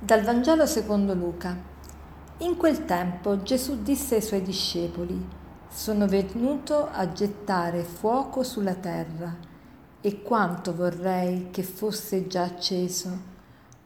[0.00, 1.56] Dal Vangelo secondo Luca.
[2.38, 5.28] In quel tempo Gesù disse ai suoi discepoli,
[5.68, 9.36] sono venuto a gettare fuoco sulla terra
[10.00, 13.08] e quanto vorrei che fosse già acceso.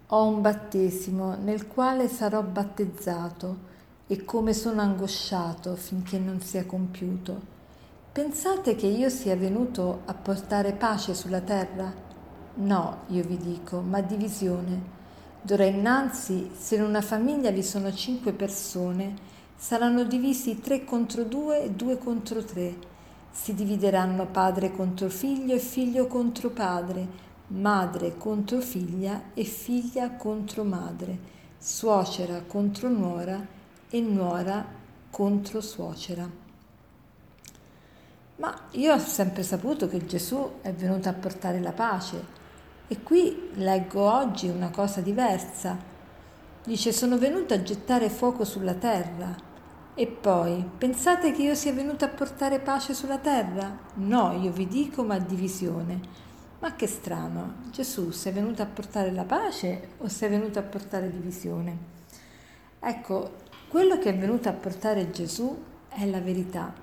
[0.09, 3.71] Ho un battesimo nel quale sarò battezzato
[4.07, 7.41] e come sono angosciato finché non sia compiuto.
[8.13, 11.91] Pensate che io sia venuto a portare pace sulla terra?
[12.57, 15.01] No, io vi dico, ma divisione.
[15.45, 19.17] D'ora innanzi, se in una famiglia vi sono cinque persone,
[19.57, 22.77] saranno divisi tre contro due e due contro tre.
[23.29, 27.05] Si divideranno padre contro figlio e figlio contro padre,
[27.49, 31.19] madre contro figlia e figlia contro madre,
[31.59, 33.45] suocera contro nuora
[33.91, 34.65] e nuora
[35.11, 36.31] contro suocera.
[38.37, 42.42] Ma io ho sempre saputo che Gesù è venuto a portare la pace
[42.93, 45.79] e qui leggo oggi una cosa diversa.
[46.63, 49.35] Dice sono venuto a gettare fuoco sulla terra.
[49.95, 53.79] E poi, pensate che io sia venuto a portare pace sulla terra?
[53.95, 56.01] No, io vi dico, ma divisione.
[56.59, 61.11] Ma che strano, Gesù sei venuto a portare la pace o sei venuto a portare
[61.11, 61.79] divisione?
[62.79, 63.37] Ecco,
[63.69, 65.59] quello che è venuto a portare Gesù
[65.89, 66.75] è la verità,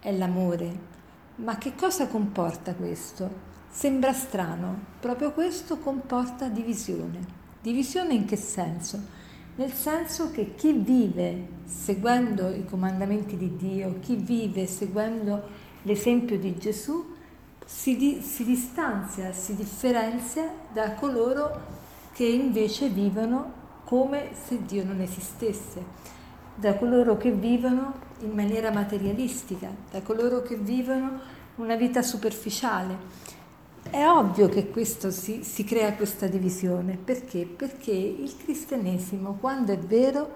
[0.00, 0.92] è l'amore.
[1.36, 3.53] Ma che cosa comporta questo?
[3.76, 7.18] Sembra strano, proprio questo comporta divisione.
[7.60, 9.02] Divisione in che senso?
[9.56, 15.42] Nel senso che chi vive seguendo i comandamenti di Dio, chi vive seguendo
[15.82, 17.16] l'esempio di Gesù,
[17.66, 21.60] si, di, si distanzia, si differenzia da coloro
[22.12, 25.82] che invece vivono come se Dio non esistesse,
[26.54, 31.18] da coloro che vivono in maniera materialistica, da coloro che vivono
[31.56, 33.42] una vita superficiale.
[33.94, 37.46] È ovvio che questo si, si, crea questa divisione, perché?
[37.46, 40.32] Perché il cristianesimo, quando è vero,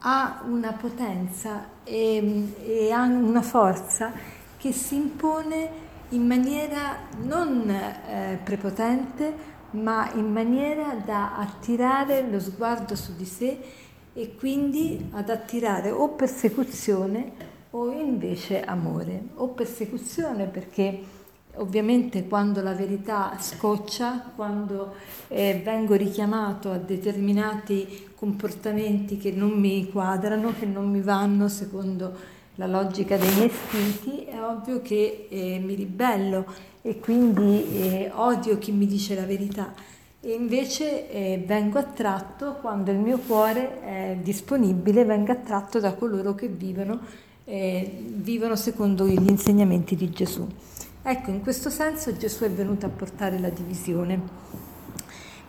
[0.00, 4.10] ha una potenza e, e ha una forza
[4.56, 5.70] che si impone
[6.08, 9.32] in maniera non eh, prepotente,
[9.70, 13.60] ma in maniera da attirare lo sguardo su di sé
[14.12, 17.30] e quindi ad attirare o persecuzione
[17.70, 21.20] o invece amore, o persecuzione perché
[21.56, 24.94] Ovviamente quando la verità scoccia, quando
[25.28, 32.14] eh, vengo richiamato a determinati comportamenti che non mi quadrano, che non mi vanno secondo
[32.54, 36.46] la logica dei miei istinti, è ovvio che eh, mi ribello
[36.80, 39.74] e quindi eh, odio chi mi dice la verità.
[40.20, 46.34] E invece eh, vengo attratto quando il mio cuore è disponibile, vengo attratto da coloro
[46.34, 47.00] che vivono,
[47.44, 50.46] eh, vivono secondo gli insegnamenti di Gesù.
[51.04, 54.20] Ecco, in questo senso Gesù è venuto a portare la divisione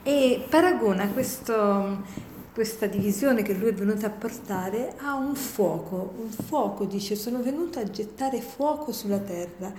[0.02, 2.04] e paragona questo,
[2.52, 6.16] questa divisione che lui è venuto a portare a un fuoco.
[6.18, 9.72] Un fuoco, dice, sono venuto a gettare fuoco sulla terra.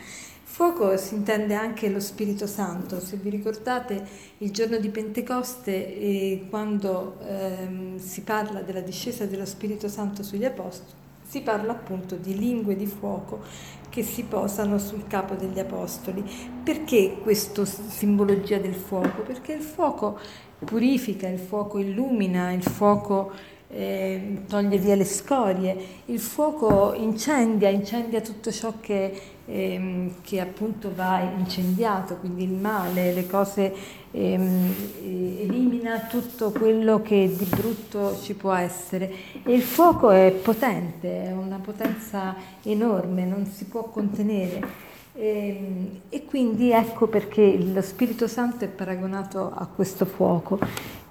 [0.45, 3.01] Fuoco si intende anche lo Spirito Santo.
[3.01, 4.07] Se vi ricordate
[4.39, 10.45] il giorno di Pentecoste, eh, quando ehm, si parla della discesa dello Spirito Santo sugli
[10.45, 13.41] Apostoli, si parla appunto di lingue di fuoco
[13.89, 16.25] che si posano sul capo degli apostoli.
[16.63, 19.23] Perché questa simbologia del fuoco?
[19.23, 20.19] Perché il fuoco
[20.59, 23.31] purifica, il fuoco illumina, il fuoco
[23.69, 25.77] eh, toglie via le scorie,
[26.07, 33.13] il fuoco incendia, incendia tutto ciò che, eh, che appunto va incendiato, quindi il male,
[33.13, 33.75] le cose,
[34.11, 39.13] eh, elimina tutto quello che di brutto ci può essere.
[39.43, 44.93] E il fuoco è potente, è una potenza enorme, non si può contenere.
[45.17, 50.59] E, e quindi ecco perché lo Spirito Santo è paragonato a questo fuoco.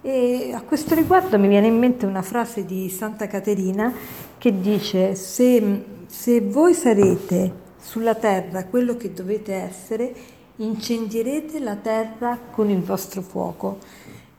[0.02, 3.94] E a questo riguardo mi viene in mente una frase di Santa Caterina
[4.38, 10.14] che dice se, se voi sarete sulla terra quello che dovete essere,
[10.56, 13.80] incendierete la terra con il vostro fuoco.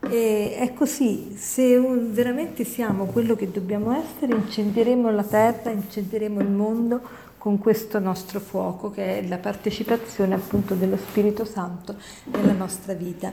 [0.08, 6.50] E è così, se veramente siamo quello che dobbiamo essere, incendieremo la terra, incendieremo il
[6.50, 7.00] mondo
[7.38, 11.94] con questo nostro fuoco che è la partecipazione appunto dello Spirito Santo
[12.32, 13.30] nella nostra vita.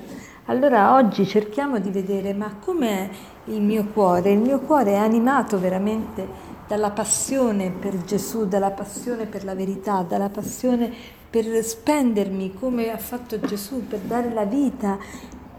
[0.48, 3.10] Allora oggi cerchiamo di vedere ma com'è
[3.46, 4.32] il mio cuore?
[4.34, 6.28] Il mio cuore è animato veramente
[6.72, 10.90] dalla passione per Gesù, dalla passione per la verità, dalla passione
[11.30, 14.98] per spendermi come ha fatto Gesù, per dare la vita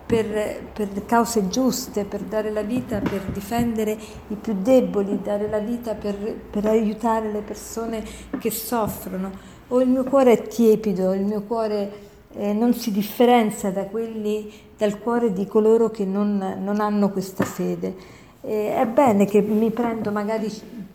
[0.06, 3.94] per, per, cause giuste, per dare la vita, per difendere
[4.28, 8.02] i più deboli, dare la vita per, per aiutare le persone
[8.38, 9.32] che soffrono.
[9.68, 11.92] O il mio cuore è tiepido, il mio cuore
[12.36, 17.44] eh, non si differenzia da quelli dal cuore di coloro che non, non hanno questa
[17.44, 18.20] fede.
[18.40, 20.50] Eh, è bene che mi prendo magari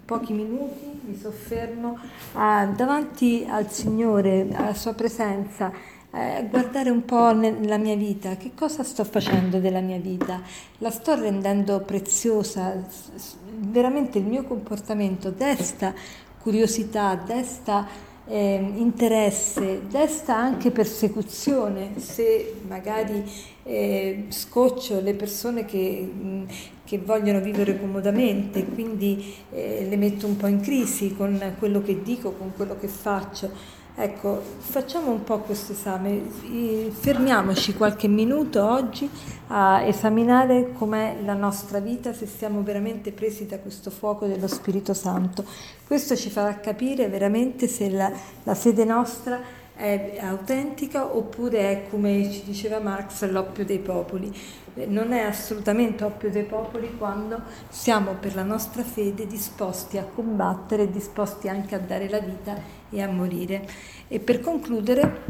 [0.07, 2.00] pochi minuti, mi soffermo
[2.31, 5.69] a, davanti al Signore, alla sua presenza,
[6.13, 10.42] eh, guardare un po' nella mia vita, che cosa sto facendo della mia vita,
[10.77, 12.81] la sto rendendo preziosa,
[13.57, 15.94] veramente il mio comportamento desta
[16.39, 17.86] curiosità, desta
[18.28, 23.24] eh, interesse, desta anche persecuzione se magari
[23.64, 26.46] eh, scoccio le persone che, mh,
[26.86, 32.02] che, vogliono vivere comodamente, quindi eh, le metto un po' in crisi con quello che
[32.02, 33.76] dico, con quello che faccio.
[34.00, 36.22] Ecco, facciamo un po' questo esame,
[36.92, 39.10] fermiamoci qualche minuto oggi
[39.48, 44.94] a esaminare com'è la nostra vita, se siamo veramente presi da questo fuoco dello Spirito
[44.94, 45.44] Santo.
[45.88, 48.12] Questo ci farà capire veramente se la,
[48.44, 49.42] la fede nostra
[49.78, 54.36] è autentica oppure è, come ci diceva Marx, l'oppio dei popoli.
[54.88, 60.90] Non è assolutamente oppio dei popoli quando siamo per la nostra fede disposti a combattere,
[60.90, 62.56] disposti anche a dare la vita
[62.90, 63.68] e a morire.
[64.08, 65.22] E per concludere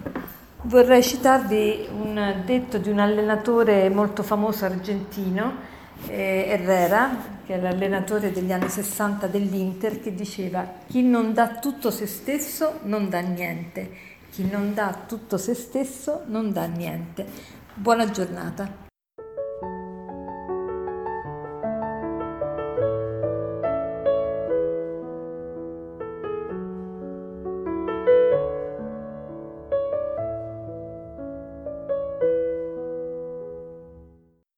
[0.64, 5.76] vorrei citarvi un detto di un allenatore molto famoso argentino,
[6.08, 11.92] eh, Herrera, che è l'allenatore degli anni 60 dell'Inter, che diceva chi non dà tutto
[11.92, 17.25] se stesso non dà niente, chi non dà tutto se stesso non dà niente.
[17.74, 18.87] Buona giornata.